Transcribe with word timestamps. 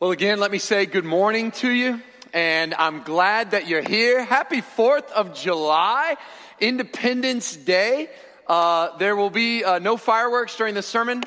Well, 0.00 0.10
again, 0.10 0.40
let 0.40 0.50
me 0.50 0.58
say 0.58 0.86
good 0.86 1.04
morning 1.04 1.52
to 1.52 1.70
you, 1.70 2.02
and 2.32 2.74
I'm 2.74 3.04
glad 3.04 3.52
that 3.52 3.68
you're 3.68 3.80
here. 3.80 4.24
Happy 4.24 4.60
4th 4.60 5.08
of 5.12 5.36
July, 5.36 6.16
Independence 6.58 7.54
Day. 7.54 8.10
Uh, 8.48 8.98
there 8.98 9.14
will 9.14 9.30
be 9.30 9.62
uh, 9.62 9.78
no 9.78 9.96
fireworks 9.96 10.56
during 10.56 10.74
the 10.74 10.82
sermon 10.82 11.22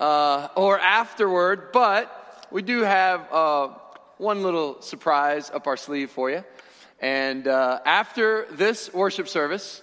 uh, 0.00 0.48
or 0.56 0.80
afterward, 0.80 1.70
but 1.72 2.48
we 2.50 2.60
do 2.60 2.80
have 2.80 3.32
uh, 3.32 3.68
one 4.18 4.42
little 4.42 4.82
surprise 4.82 5.48
up 5.54 5.68
our 5.68 5.76
sleeve 5.76 6.10
for 6.10 6.28
you. 6.28 6.42
And 7.00 7.46
uh, 7.46 7.78
after 7.86 8.46
this 8.50 8.92
worship 8.92 9.28
service, 9.28 9.80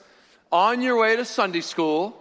on 0.51 0.81
your 0.81 0.99
way 0.99 1.15
to 1.15 1.23
Sunday 1.23 1.61
school, 1.61 2.17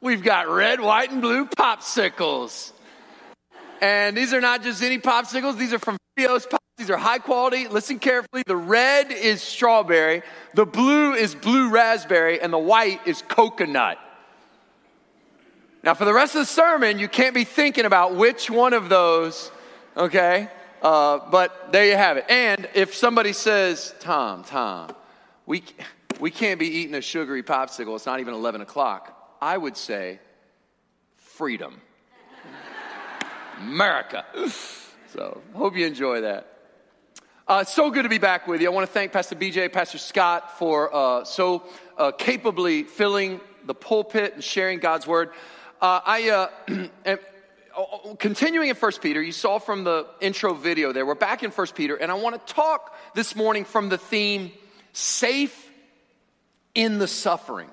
we've 0.00 0.22
got 0.22 0.48
red, 0.48 0.80
white, 0.80 1.10
and 1.10 1.20
blue 1.20 1.44
popsicles. 1.44 2.72
And 3.80 4.16
these 4.16 4.32
are 4.34 4.40
not 4.40 4.62
just 4.62 4.82
any 4.82 4.98
popsicles, 4.98 5.56
these 5.56 5.72
are 5.72 5.78
from 5.78 5.96
Frios 6.18 6.48
Pops. 6.48 6.64
These 6.76 6.90
are 6.90 6.96
high 6.96 7.18
quality. 7.18 7.68
Listen 7.68 7.98
carefully. 7.98 8.42
The 8.46 8.56
red 8.56 9.12
is 9.12 9.42
strawberry, 9.42 10.22
the 10.54 10.64
blue 10.64 11.12
is 11.12 11.34
blue 11.34 11.68
raspberry, 11.68 12.40
and 12.40 12.52
the 12.52 12.58
white 12.58 13.06
is 13.06 13.22
coconut. 13.28 13.98
Now, 15.82 15.94
for 15.94 16.04
the 16.04 16.12
rest 16.12 16.34
of 16.34 16.40
the 16.40 16.46
sermon, 16.46 16.98
you 16.98 17.08
can't 17.08 17.34
be 17.34 17.44
thinking 17.44 17.86
about 17.86 18.14
which 18.14 18.50
one 18.50 18.74
of 18.74 18.88
those, 18.90 19.50
okay? 19.96 20.48
Uh, 20.82 21.20
but 21.30 21.72
there 21.72 21.86
you 21.86 21.96
have 21.96 22.18
it. 22.18 22.26
And 22.28 22.68
if 22.74 22.94
somebody 22.94 23.32
says, 23.32 23.94
Tom, 24.00 24.44
Tom, 24.44 24.90
we, 25.46 25.62
we 26.18 26.30
can't 26.30 26.58
be 26.58 26.66
eating 26.66 26.94
a 26.94 27.00
sugary 27.00 27.42
popsicle, 27.42 27.94
it's 27.94 28.06
not 28.06 28.20
even 28.20 28.34
11 28.34 28.60
o'clock, 28.60 29.36
I 29.40 29.56
would 29.56 29.76
say, 29.76 30.18
freedom. 31.16 31.80
America. 33.60 34.24
So, 35.12 35.42
hope 35.52 35.76
you 35.76 35.86
enjoy 35.86 36.22
that. 36.22 36.46
Uh, 37.46 37.64
so 37.64 37.90
good 37.90 38.04
to 38.04 38.08
be 38.08 38.18
back 38.18 38.48
with 38.48 38.62
you. 38.62 38.70
I 38.70 38.72
want 38.72 38.86
to 38.86 38.92
thank 38.92 39.12
Pastor 39.12 39.36
BJ, 39.36 39.70
Pastor 39.70 39.98
Scott 39.98 40.58
for 40.58 40.94
uh, 40.94 41.24
so 41.24 41.64
uh, 41.98 42.12
capably 42.12 42.84
filling 42.84 43.40
the 43.66 43.74
pulpit 43.74 44.34
and 44.34 44.42
sharing 44.42 44.78
God's 44.78 45.06
word. 45.06 45.30
Uh, 45.80 46.00
I 46.06 46.30
uh, 46.30 46.88
am, 47.04 47.18
continuing 48.18 48.70
in 48.70 48.76
First 48.76 49.02
Peter. 49.02 49.20
You 49.20 49.32
saw 49.32 49.58
from 49.58 49.84
the 49.84 50.06
intro 50.20 50.54
video 50.54 50.92
there. 50.92 51.04
We're 51.04 51.14
back 51.14 51.42
in 51.42 51.50
First 51.50 51.74
Peter, 51.74 51.96
and 51.96 52.10
I 52.10 52.14
want 52.14 52.46
to 52.46 52.54
talk 52.54 52.96
this 53.14 53.36
morning 53.36 53.64
from 53.64 53.90
the 53.90 53.98
theme 53.98 54.52
"Safe 54.92 55.70
in 56.74 56.98
the 56.98 57.08
Suffering." 57.08 57.68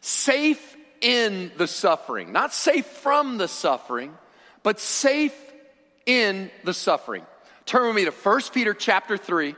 Safe 0.00 0.76
in 1.00 1.52
the 1.56 1.66
suffering, 1.66 2.32
not 2.32 2.54
safe 2.54 2.86
from 2.86 3.36
the 3.36 3.46
suffering 3.46 4.16
but 4.64 4.80
safe 4.80 5.34
in 6.06 6.50
the 6.64 6.74
suffering. 6.74 7.24
Turn 7.66 7.86
with 7.86 7.94
me 7.94 8.04
to 8.06 8.10
1 8.10 8.40
Peter 8.52 8.74
chapter 8.74 9.16
3, 9.16 9.54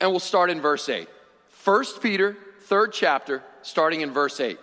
and 0.00 0.10
we'll 0.10 0.18
start 0.18 0.50
in 0.50 0.60
verse 0.60 0.88
8. 0.88 1.08
1 1.64 1.84
Peter, 2.02 2.36
third 2.62 2.92
chapter, 2.92 3.42
starting 3.62 4.00
in 4.00 4.10
verse 4.10 4.40
8. 4.40 4.58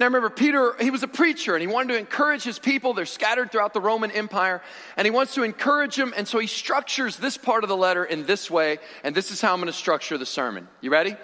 Now 0.00 0.06
remember, 0.06 0.30
Peter, 0.30 0.74
he 0.80 0.90
was 0.90 1.04
a 1.04 1.08
preacher 1.08 1.54
and 1.54 1.60
he 1.60 1.68
wanted 1.68 1.92
to 1.92 1.98
encourage 1.98 2.42
his 2.42 2.58
people. 2.58 2.94
They're 2.94 3.06
scattered 3.06 3.52
throughout 3.52 3.74
the 3.74 3.80
Roman 3.80 4.10
Empire 4.10 4.60
and 4.96 5.04
he 5.04 5.10
wants 5.12 5.34
to 5.34 5.44
encourage 5.44 5.94
them. 5.94 6.12
And 6.16 6.26
so 6.26 6.40
he 6.40 6.48
structures 6.48 7.16
this 7.16 7.36
part 7.36 7.62
of 7.62 7.68
the 7.68 7.76
letter 7.76 8.04
in 8.04 8.26
this 8.26 8.50
way. 8.50 8.78
And 9.04 9.14
this 9.14 9.30
is 9.30 9.40
how 9.40 9.52
I'm 9.52 9.60
going 9.60 9.66
to 9.66 9.72
structure 9.72 10.18
the 10.18 10.26
sermon. 10.26 10.66
You 10.80 10.90
ready? 10.90 11.14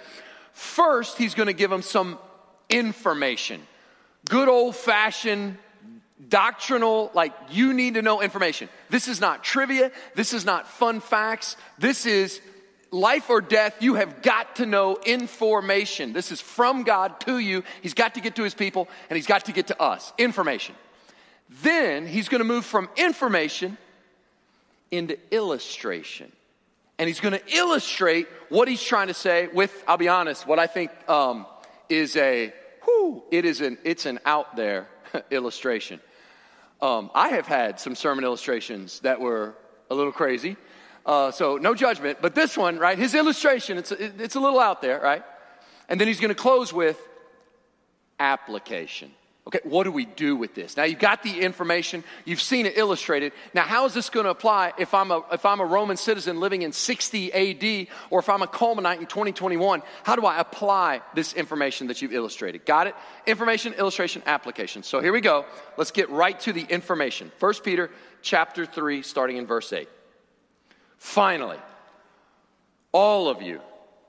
First, 0.53 1.17
he's 1.17 1.33
going 1.33 1.47
to 1.47 1.53
give 1.53 1.69
them 1.69 1.81
some 1.81 2.17
information. 2.69 3.61
Good 4.29 4.47
old 4.47 4.77
fashioned 4.77 5.57
doctrinal, 6.29 7.11
like 7.13 7.33
you 7.49 7.73
need 7.73 7.95
to 7.95 8.01
know 8.01 8.21
information. 8.21 8.69
This 8.89 9.07
is 9.07 9.19
not 9.19 9.43
trivia. 9.43 9.91
This 10.15 10.33
is 10.33 10.45
not 10.45 10.67
fun 10.67 10.99
facts. 10.99 11.57
This 11.77 12.05
is 12.05 12.41
life 12.91 13.29
or 13.29 13.41
death. 13.41 13.81
You 13.81 13.95
have 13.95 14.21
got 14.21 14.57
to 14.57 14.65
know 14.65 14.97
information. 15.05 16.13
This 16.13 16.31
is 16.31 16.41
from 16.41 16.83
God 16.83 17.19
to 17.21 17.39
you. 17.39 17.63
He's 17.81 17.93
got 17.93 18.15
to 18.15 18.21
get 18.21 18.35
to 18.35 18.43
his 18.43 18.53
people 18.53 18.87
and 19.09 19.15
he's 19.15 19.27
got 19.27 19.45
to 19.45 19.51
get 19.51 19.67
to 19.67 19.81
us. 19.81 20.13
Information. 20.17 20.75
Then 21.61 22.05
he's 22.05 22.29
going 22.29 22.39
to 22.39 22.45
move 22.45 22.65
from 22.65 22.89
information 22.95 23.77
into 24.89 25.17
illustration. 25.31 26.31
And 26.97 27.07
he's 27.07 27.19
going 27.19 27.33
to 27.33 27.55
illustrate 27.55 28.27
what 28.49 28.67
he's 28.67 28.83
trying 28.83 29.07
to 29.07 29.13
say 29.13 29.47
with, 29.47 29.83
I'll 29.87 29.97
be 29.97 30.07
honest, 30.07 30.45
what 30.45 30.59
I 30.59 30.67
think 30.67 30.91
um, 31.09 31.47
is 31.89 32.15
a, 32.15 32.53
whoo, 32.85 33.23
it 33.31 33.43
is 33.43 33.59
an, 33.59 33.79
it's 33.83 34.05
an 34.05 34.19
out 34.25 34.55
there 34.55 34.87
illustration. 35.31 35.99
Um, 36.81 37.11
I 37.13 37.29
have 37.29 37.47
had 37.47 37.79
some 37.79 37.95
sermon 37.95 38.23
illustrations 38.23 38.99
that 39.01 39.19
were 39.19 39.55
a 39.89 39.95
little 39.95 40.11
crazy. 40.11 40.57
Uh, 41.05 41.31
so 41.31 41.57
no 41.57 41.73
judgment, 41.73 42.19
but 42.21 42.35
this 42.35 42.57
one, 42.57 42.77
right? 42.77 42.97
His 42.97 43.15
illustration, 43.15 43.77
it's, 43.77 43.91
it's 43.91 44.35
a 44.35 44.39
little 44.39 44.59
out 44.59 44.81
there, 44.81 44.99
right? 44.99 45.23
And 45.89 45.99
then 45.99 46.07
he's 46.07 46.19
going 46.19 46.29
to 46.29 46.35
close 46.35 46.71
with 46.71 46.99
application. 48.19 49.11
Okay, 49.47 49.59
what 49.63 49.85
do 49.85 49.91
we 49.91 50.05
do 50.05 50.35
with 50.35 50.53
this? 50.53 50.77
Now 50.77 50.83
you've 50.83 50.99
got 50.99 51.23
the 51.23 51.39
information, 51.39 52.03
you've 52.25 52.41
seen 52.41 52.67
it 52.67 52.77
illustrated. 52.77 53.33
Now, 53.55 53.63
how 53.63 53.85
is 53.85 53.93
this 53.93 54.11
going 54.11 54.25
to 54.25 54.29
apply 54.29 54.73
if 54.77 54.93
I'm 54.93 55.09
a 55.09 55.23
if 55.31 55.47
I'm 55.47 55.59
a 55.59 55.65
Roman 55.65 55.97
citizen 55.97 56.39
living 56.39 56.61
in 56.61 56.71
60 56.71 57.33
AD 57.33 57.87
or 58.11 58.19
if 58.19 58.29
I'm 58.29 58.43
a 58.43 58.47
Cullmanite 58.47 58.99
in 58.99 59.07
2021? 59.07 59.81
How 60.03 60.15
do 60.15 60.27
I 60.27 60.39
apply 60.39 61.01
this 61.15 61.33
information 61.33 61.87
that 61.87 62.03
you've 62.03 62.13
illustrated? 62.13 62.67
Got 62.67 62.85
it? 62.85 62.95
Information, 63.25 63.73
illustration, 63.73 64.21
application. 64.27 64.83
So 64.83 64.99
here 64.99 65.11
we 65.11 65.21
go. 65.21 65.45
Let's 65.75 65.91
get 65.91 66.11
right 66.11 66.39
to 66.41 66.53
the 66.53 66.61
information. 66.61 67.31
1 67.39 67.53
Peter 67.63 67.89
chapter 68.21 68.67
3 68.67 69.01
starting 69.01 69.37
in 69.37 69.47
verse 69.47 69.73
8. 69.73 69.89
Finally, 70.97 71.57
all 72.91 73.27
of 73.27 73.41
you 73.41 73.59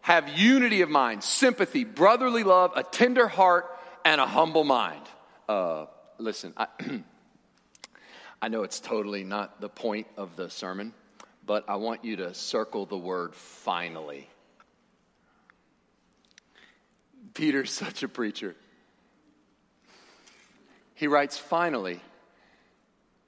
have 0.02 0.28
unity 0.28 0.82
of 0.82 0.90
mind, 0.90 1.24
sympathy, 1.24 1.84
brotherly 1.84 2.44
love, 2.44 2.72
a 2.76 2.82
tender 2.82 3.28
heart, 3.28 3.64
and 4.04 4.20
a 4.20 4.26
humble 4.26 4.64
mind. 4.64 5.00
Uh, 5.48 5.86
listen, 6.18 6.52
I, 6.56 6.66
I 8.42 8.48
know 8.48 8.62
it's 8.62 8.80
totally 8.80 9.24
not 9.24 9.60
the 9.60 9.68
point 9.68 10.06
of 10.16 10.36
the 10.36 10.50
sermon, 10.50 10.92
but 11.46 11.64
I 11.68 11.76
want 11.76 12.04
you 12.04 12.16
to 12.16 12.34
circle 12.34 12.86
the 12.86 12.98
word 12.98 13.34
finally. 13.34 14.28
Peter's 17.34 17.70
such 17.72 18.02
a 18.02 18.08
preacher. 18.08 18.54
He 20.94 21.06
writes, 21.06 21.36
finally. 21.36 22.00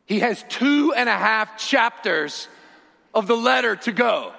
He 0.06 0.20
has 0.20 0.44
two 0.48 0.92
and 0.94 1.08
a 1.08 1.16
half 1.16 1.58
chapters 1.58 2.48
of 3.14 3.26
the 3.26 3.36
letter 3.36 3.76
to 3.76 3.92
go. 3.92 4.32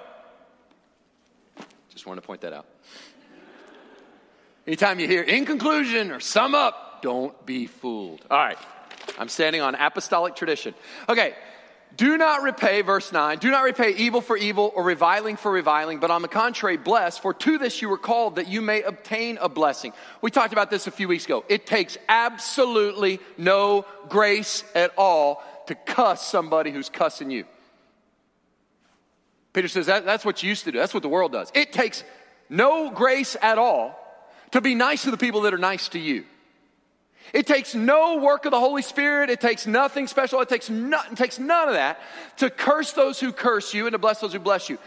Just 1.90 2.06
want 2.06 2.20
to 2.20 2.26
point 2.26 2.42
that 2.42 2.52
out. 2.52 2.66
Anytime 4.66 5.00
you 5.00 5.08
hear 5.08 5.22
in 5.22 5.44
conclusion 5.44 6.10
or 6.10 6.20
sum 6.20 6.54
up, 6.54 6.85
don't 7.06 7.46
be 7.46 7.66
fooled. 7.66 8.20
All 8.28 8.36
right. 8.36 8.58
I'm 9.16 9.28
standing 9.28 9.62
on 9.62 9.76
apostolic 9.76 10.34
tradition. 10.34 10.74
Okay. 11.08 11.36
Do 11.96 12.18
not 12.18 12.42
repay, 12.42 12.82
verse 12.82 13.12
9, 13.12 13.38
do 13.38 13.48
not 13.48 13.62
repay 13.62 13.92
evil 13.92 14.20
for 14.20 14.36
evil 14.36 14.72
or 14.74 14.82
reviling 14.82 15.36
for 15.36 15.52
reviling, 15.52 16.00
but 16.00 16.10
on 16.10 16.20
the 16.20 16.26
contrary, 16.26 16.76
bless, 16.76 17.16
for 17.16 17.32
to 17.32 17.58
this 17.58 17.80
you 17.80 17.88
were 17.88 17.96
called 17.96 18.36
that 18.36 18.48
you 18.48 18.60
may 18.60 18.82
obtain 18.82 19.38
a 19.40 19.48
blessing. 19.48 19.92
We 20.20 20.32
talked 20.32 20.52
about 20.52 20.68
this 20.68 20.88
a 20.88 20.90
few 20.90 21.06
weeks 21.06 21.26
ago. 21.26 21.44
It 21.48 21.64
takes 21.64 21.96
absolutely 22.08 23.20
no 23.38 23.86
grace 24.08 24.64
at 24.74 24.92
all 24.98 25.44
to 25.68 25.76
cuss 25.76 26.26
somebody 26.26 26.72
who's 26.72 26.88
cussing 26.88 27.30
you. 27.30 27.44
Peter 29.52 29.68
says 29.68 29.86
that, 29.86 30.04
that's 30.04 30.24
what 30.24 30.42
you 30.42 30.48
used 30.48 30.64
to 30.64 30.72
do, 30.72 30.78
that's 30.78 30.92
what 30.92 31.04
the 31.04 31.08
world 31.08 31.30
does. 31.30 31.52
It 31.54 31.72
takes 31.72 32.02
no 32.48 32.90
grace 32.90 33.36
at 33.40 33.58
all 33.58 33.96
to 34.50 34.60
be 34.60 34.74
nice 34.74 35.04
to 35.04 35.12
the 35.12 35.16
people 35.16 35.42
that 35.42 35.54
are 35.54 35.58
nice 35.58 35.88
to 35.90 36.00
you. 36.00 36.24
It 37.32 37.46
takes 37.46 37.74
no 37.74 38.18
work 38.18 38.44
of 38.44 38.50
the 38.50 38.60
Holy 38.60 38.82
Spirit. 38.82 39.30
It 39.30 39.40
takes 39.40 39.66
nothing 39.66 40.06
special. 40.06 40.40
It 40.40 40.48
takes, 40.48 40.70
no, 40.70 41.00
it 41.10 41.16
takes 41.16 41.38
none 41.38 41.68
of 41.68 41.74
that 41.74 42.00
to 42.38 42.50
curse 42.50 42.92
those 42.92 43.18
who 43.18 43.32
curse 43.32 43.74
you 43.74 43.86
and 43.86 43.92
to 43.92 43.98
bless 43.98 44.20
those 44.20 44.32
who 44.32 44.38
bless 44.38 44.68
you. 44.68 44.78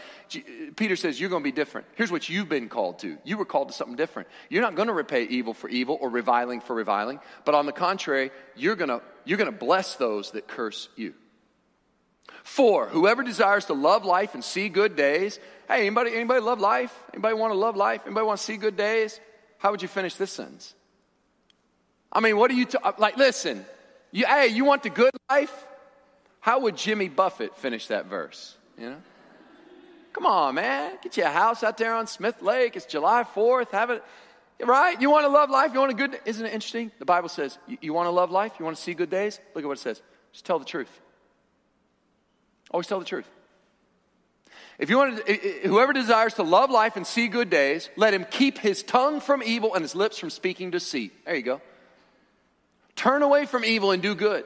Peter 0.76 0.96
says, 0.96 1.20
You're 1.20 1.30
going 1.30 1.42
to 1.42 1.48
be 1.48 1.52
different. 1.52 1.86
Here's 1.94 2.10
what 2.10 2.28
you've 2.28 2.48
been 2.48 2.68
called 2.68 3.00
to. 3.00 3.18
You 3.24 3.36
were 3.36 3.44
called 3.44 3.68
to 3.68 3.74
something 3.74 3.96
different. 3.96 4.28
You're 4.48 4.62
not 4.62 4.74
going 4.74 4.88
to 4.88 4.94
repay 4.94 5.24
evil 5.24 5.54
for 5.54 5.68
evil 5.68 5.98
or 6.00 6.08
reviling 6.08 6.60
for 6.60 6.74
reviling, 6.74 7.20
but 7.44 7.54
on 7.54 7.66
the 7.66 7.72
contrary, 7.72 8.30
you're 8.56 8.76
going 8.76 8.88
to, 8.88 9.02
you're 9.24 9.38
going 9.38 9.52
to 9.52 9.58
bless 9.58 9.96
those 9.96 10.30
that 10.32 10.48
curse 10.48 10.88
you. 10.96 11.14
Four, 12.42 12.86
whoever 12.88 13.22
desires 13.22 13.66
to 13.66 13.74
love 13.74 14.04
life 14.04 14.34
and 14.34 14.42
see 14.42 14.68
good 14.68 14.96
days. 14.96 15.38
Hey, 15.68 15.80
anybody, 15.80 16.14
anybody 16.14 16.40
love 16.40 16.60
life? 16.60 16.92
Anybody 17.12 17.34
want 17.34 17.52
to 17.52 17.58
love 17.58 17.76
life? 17.76 18.02
Anybody 18.06 18.26
want 18.26 18.38
to 18.38 18.44
see 18.44 18.56
good 18.56 18.76
days? 18.76 19.20
How 19.58 19.70
would 19.70 19.82
you 19.82 19.88
finish 19.88 20.14
this 20.14 20.32
sentence? 20.32 20.74
I 22.12 22.20
mean, 22.20 22.36
what 22.36 22.50
are 22.50 22.54
you 22.54 22.66
ta- 22.66 22.80
uh, 22.82 22.92
like? 22.98 23.16
Listen, 23.16 23.64
you, 24.10 24.26
hey, 24.26 24.48
you 24.48 24.64
want 24.64 24.82
the 24.82 24.90
good 24.90 25.12
life? 25.30 25.66
How 26.40 26.60
would 26.60 26.76
Jimmy 26.76 27.08
Buffett 27.08 27.56
finish 27.56 27.86
that 27.88 28.06
verse? 28.06 28.56
You 28.78 28.90
know, 28.90 28.96
come 30.12 30.26
on, 30.26 30.54
man, 30.54 30.98
get 31.02 31.16
you 31.16 31.24
a 31.24 31.28
house 31.28 31.62
out 31.62 31.78
there 31.78 31.94
on 31.94 32.06
Smith 32.06 32.42
Lake. 32.42 32.76
It's 32.76 32.86
July 32.86 33.24
Fourth. 33.24 33.70
Have 33.70 33.90
it 33.90 34.02
right. 34.64 35.00
You 35.00 35.10
want 35.10 35.24
to 35.24 35.28
love 35.28 35.50
life. 35.50 35.72
You 35.72 35.80
want 35.80 35.92
a 35.92 35.94
good. 35.94 36.18
Isn't 36.24 36.46
it 36.46 36.52
interesting? 36.52 36.90
The 36.98 37.04
Bible 37.04 37.28
says 37.28 37.58
you, 37.66 37.78
you 37.80 37.92
want 37.92 38.06
to 38.06 38.10
love 38.10 38.30
life. 38.30 38.52
You 38.58 38.64
want 38.64 38.76
to 38.76 38.82
see 38.82 38.94
good 38.94 39.10
days. 39.10 39.38
Look 39.54 39.64
at 39.64 39.68
what 39.68 39.78
it 39.78 39.82
says. 39.82 40.02
Just 40.32 40.44
tell 40.44 40.58
the 40.58 40.64
truth. 40.64 41.00
Always 42.70 42.86
tell 42.86 42.98
the 42.98 43.04
truth. 43.04 43.28
If 44.78 44.88
you 44.88 44.96
want 44.96 45.26
to, 45.26 45.34
whoever 45.64 45.92
desires 45.92 46.34
to 46.34 46.42
love 46.42 46.70
life 46.70 46.96
and 46.96 47.06
see 47.06 47.28
good 47.28 47.50
days, 47.50 47.90
let 47.96 48.14
him 48.14 48.24
keep 48.30 48.58
his 48.58 48.82
tongue 48.82 49.20
from 49.20 49.42
evil 49.42 49.74
and 49.74 49.82
his 49.82 49.94
lips 49.94 50.18
from 50.18 50.30
speaking 50.30 50.70
deceit. 50.70 51.12
There 51.26 51.36
you 51.36 51.42
go. 51.42 51.60
Turn 53.00 53.22
away 53.22 53.46
from 53.46 53.64
evil 53.64 53.92
and 53.92 54.02
do 54.02 54.14
good. 54.14 54.44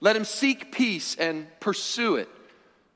Let 0.00 0.16
him 0.16 0.24
seek 0.24 0.72
peace 0.72 1.14
and 1.14 1.46
pursue 1.60 2.16
it. 2.16 2.28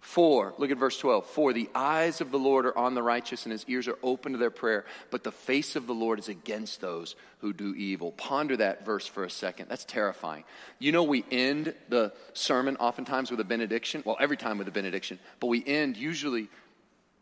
For, 0.01 0.53
look 0.59 0.73
at 0.73 0.79
verse 0.79 0.99
12. 0.99 1.27
For 1.27 1.53
the 1.53 1.71
eyes 1.77 2.21
of 2.21 2.33
the 2.33 2.41
Lord 2.41 2.67
are 2.67 2.77
on 2.77 2.97
the 2.97 3.03
righteous, 3.05 3.45
and 3.45 3.53
his 3.53 3.65
ears 3.69 3.87
are 3.87 3.99
open 4.03 4.33
to 4.33 4.39
their 4.39 4.51
prayer, 4.51 4.85
but 5.13 5.23
the 5.23 5.31
face 5.31 5.77
of 5.77 5.87
the 5.87 5.95
Lord 5.95 6.19
is 6.19 6.29
against 6.29 6.81
those 6.81 7.15
who 7.39 7.53
do 7.53 7.73
evil. 7.77 8.11
Ponder 8.11 8.57
that 8.57 8.85
verse 8.85 9.07
for 9.07 9.23
a 9.23 9.31
second. 9.31 9.69
That's 9.69 9.85
terrifying. 9.85 10.43
You 10.81 10.91
know, 10.91 11.05
we 11.05 11.25
end 11.31 11.73
the 11.89 12.13
sermon 12.33 12.77
oftentimes 12.79 13.31
with 13.31 13.39
a 13.39 13.45
benediction. 13.45 14.03
Well, 14.05 14.17
every 14.19 14.37
time 14.37 14.59
with 14.59 14.67
a 14.67 14.73
benediction, 14.73 15.21
but 15.39 15.47
we 15.47 15.65
end 15.65 15.99
usually 15.99 16.49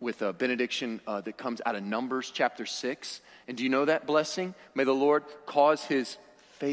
with 0.01 0.23
a 0.23 0.33
benediction 0.33 1.03
uh, 1.07 1.21
that 1.21 1.37
comes 1.37 1.61
out 1.67 1.75
of 1.75 1.83
Numbers 1.83 2.31
chapter 2.33 2.65
6. 2.65 3.21
And 3.47 3.59
do 3.59 3.63
you 3.63 3.69
know 3.69 3.85
that 3.85 4.07
blessing? 4.07 4.55
May 4.75 4.85
the 4.85 4.95
Lord 4.95 5.25
cause 5.45 5.85
his 5.85 6.17